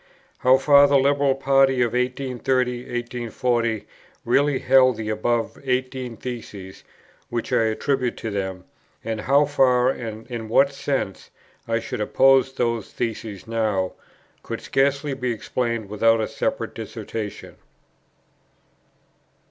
How 0.39 0.57
far 0.57 0.87
the 0.87 0.97
Liberal 0.97 1.35
party 1.35 1.83
of 1.83 1.93
1830 1.93 3.29
40 3.29 3.85
really 4.25 4.57
held 4.57 4.97
the 4.97 5.09
above 5.09 5.59
eighteen 5.63 6.17
Theses, 6.17 6.83
which 7.29 7.53
I 7.53 7.65
attributed 7.65 8.17
to 8.17 8.31
them, 8.31 8.63
and 9.03 9.21
how 9.21 9.45
far 9.45 9.91
and 9.91 10.25
in 10.25 10.49
what 10.49 10.73
sense 10.73 11.29
I 11.67 11.79
should 11.79 12.01
oppose 12.01 12.51
those 12.53 12.91
Theses 12.91 13.45
now, 13.45 13.93
could 14.41 14.61
scarcely 14.61 15.13
be 15.13 15.31
explained 15.31 15.87
without 15.87 16.19
a 16.19 16.27
separate 16.27 16.73
Dissertation. 16.73 17.57